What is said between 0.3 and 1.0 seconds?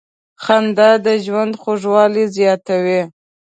•خندا